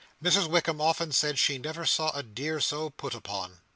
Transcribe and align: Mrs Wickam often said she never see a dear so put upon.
Mrs 0.19 0.47
Wickam 0.47 0.81
often 0.81 1.11
said 1.11 1.37
she 1.37 1.59
never 1.59 1.85
see 1.85 2.09
a 2.15 2.23
dear 2.23 2.59
so 2.59 2.89
put 2.89 3.13
upon. 3.13 3.59